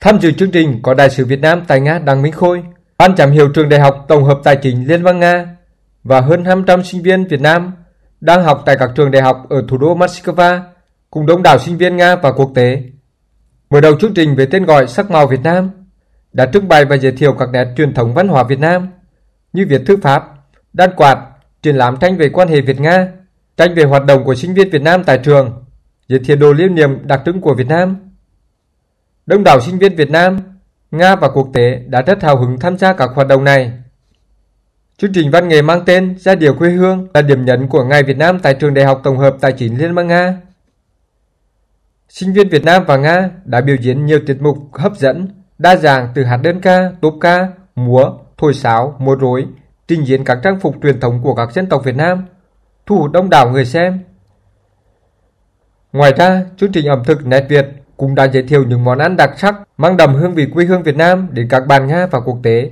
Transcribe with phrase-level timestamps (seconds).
[0.00, 2.62] Tham dự chương trình có Đại sứ Việt Nam tại Nga Đặng Minh Khôi,
[2.98, 5.56] Ban giám hiệu trường Đại học Tổng hợp Tài chính Liên bang Nga
[6.04, 7.72] và hơn 200 sinh viên Việt Nam
[8.20, 10.60] đang học tại các trường đại học ở thủ đô Moscow
[11.10, 12.82] cùng đông đảo sinh viên Nga và quốc tế.
[13.70, 15.70] Mở đầu chương trình với tên gọi Sắc màu Việt Nam
[16.32, 18.88] đã trưng bày và giới thiệu các nét truyền thống văn hóa Việt Nam
[19.52, 20.22] như việt thư pháp,
[20.72, 21.18] đan quạt,
[21.62, 23.08] triển lãm tranh về quan hệ Việt-Nga,
[23.56, 25.64] tranh về hoạt động của sinh viên Việt Nam tại trường,
[26.08, 28.07] giới thiệu đồ lưu niệm đặc trưng của Việt Nam.
[29.28, 30.38] Đông đảo sinh viên Việt Nam,
[30.90, 33.72] Nga và quốc tế đã rất hào hứng tham gia các hoạt động này.
[34.96, 38.02] Chương trình văn nghệ mang tên Giai điệu quê hương là điểm nhấn của Ngày
[38.02, 40.40] Việt Nam tại Trường Đại học Tổng hợp Tài chính Liên bang Nga.
[42.08, 45.76] Sinh viên Việt Nam và Nga đã biểu diễn nhiều tiết mục hấp dẫn, đa
[45.76, 49.46] dạng từ hát đơn ca, tốp ca, múa, thổi sáo, múa rối,
[49.88, 52.24] trình diễn các trang phục truyền thống của các dân tộc Việt Nam,
[52.86, 53.98] thu hút đông đảo người xem.
[55.92, 59.16] Ngoài ra, chương trình ẩm thực nét Việt cũng đã giới thiệu những món ăn
[59.16, 62.20] đặc sắc mang đậm hương vị quê hương Việt Nam đến các bạn Nga và
[62.20, 62.70] quốc tế.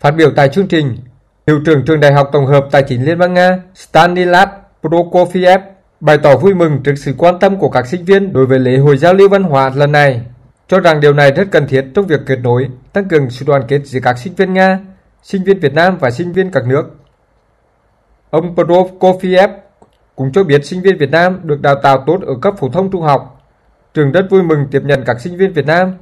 [0.00, 0.96] Phát biểu tại chương trình,
[1.46, 4.48] hiệu trưởng trường Đại học Tổng hợp Tài chính Liên bang Nga Stanislav
[4.82, 5.58] Prokofiev
[6.00, 8.76] bày tỏ vui mừng trước sự quan tâm của các sinh viên đối với lễ
[8.76, 10.22] hội giao lưu văn hóa lần này,
[10.68, 13.62] cho rằng điều này rất cần thiết trong việc kết nối, tăng cường sự đoàn
[13.68, 14.78] kết giữa các sinh viên Nga,
[15.22, 16.96] sinh viên Việt Nam và sinh viên các nước.
[18.30, 19.48] Ông Prokofiev
[20.16, 22.90] cũng cho biết sinh viên Việt Nam được đào tạo tốt ở cấp phổ thông
[22.90, 23.39] trung học.
[23.94, 25.94] Trường rất vui mừng tiếp nhận các sinh viên Việt Nam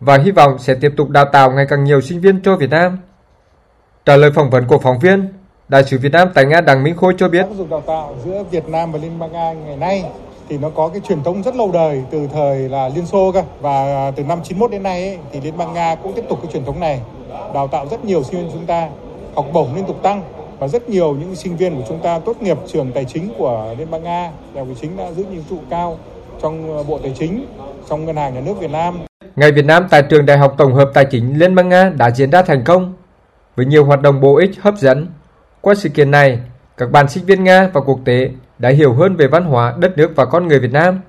[0.00, 2.70] và hy vọng sẽ tiếp tục đào tạo ngày càng nhiều sinh viên cho Việt
[2.70, 2.98] Nam.
[4.04, 5.28] Trả lời phỏng vấn của phóng viên,
[5.68, 7.46] Đại sứ Việt Nam tại Nga Đặng Minh Khôi cho biết.
[7.46, 10.04] Giáo dục đào tạo giữa Việt Nam và Liên bang Nga ngày nay
[10.48, 13.42] thì nó có cái truyền thống rất lâu đời từ thời là Liên Xô cơ
[13.60, 16.52] và từ năm 91 đến nay ấy, thì Liên bang Nga cũng tiếp tục cái
[16.52, 17.00] truyền thống này
[17.54, 18.88] đào tạo rất nhiều sinh viên chúng ta
[19.34, 20.22] học bổng liên tục tăng
[20.58, 23.74] và rất nhiều những sinh viên của chúng ta tốt nghiệp trường tài chính của
[23.78, 25.98] Liên bang Nga đại học chính đã giữ nhiệm trụ cao
[26.42, 27.46] trong Bộ Tài chính
[27.88, 28.98] trong Ngân hàng Nhà nước Việt Nam.
[29.36, 32.10] Ngày Việt Nam tại trường Đại học Tổng hợp Tài chính Liên bang Nga đã
[32.10, 32.94] diễn ra thành công
[33.56, 35.06] với nhiều hoạt động bổ ích hấp dẫn.
[35.60, 36.38] Qua sự kiện này,
[36.76, 39.96] các bạn sinh viên Nga và quốc tế đã hiểu hơn về văn hóa, đất
[39.96, 41.00] nước và con người Việt Nam.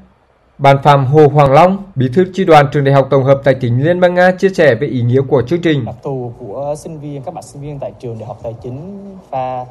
[0.57, 3.53] Bạn Phạm Hồ Hoàng Long, Bí thư chi đoàn trường Đại học Tổng hợp Tài
[3.53, 5.85] chính Liên bang Nga chia sẻ về ý nghĩa của chương trình.
[5.85, 9.05] Đặc thù của sinh viên, các bạn sinh viên tại trường Đại học Tài chính
[9.31, 9.65] pha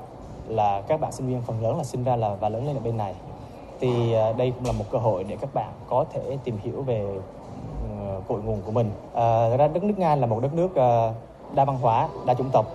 [0.49, 2.81] là các bạn sinh viên phần lớn là sinh ra là và lớn lên ở
[2.81, 3.15] bên này.
[3.81, 6.83] Thì à, đây cũng là một cơ hội để các bạn có thể tìm hiểu
[6.83, 7.07] về
[7.99, 8.91] ờ, cội nguồn của mình.
[9.15, 11.15] À, ra đất nước Nga là một đất nước ờ,
[11.55, 12.67] đa văn hóa, đa chủng tộc.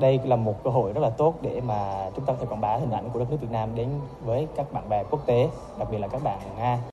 [0.00, 2.60] Đây là một cơ hội rất là tốt để mà chúng ta có thể quảng
[2.60, 3.88] bá hình ảnh của đất nước Việt Nam đến
[4.24, 5.48] với các bạn bè quốc tế,
[5.78, 6.78] đặc biệt là các bạn Nga.